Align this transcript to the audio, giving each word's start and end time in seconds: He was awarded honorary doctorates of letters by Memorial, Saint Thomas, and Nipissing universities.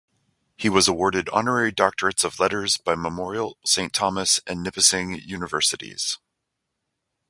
He 0.57 0.67
was 0.67 0.87
awarded 0.87 1.29
honorary 1.29 1.71
doctorates 1.71 2.23
of 2.23 2.39
letters 2.39 2.75
by 2.77 2.95
Memorial, 2.95 3.59
Saint 3.63 3.93
Thomas, 3.93 4.39
and 4.47 4.63
Nipissing 4.63 5.13
universities. 5.23 6.17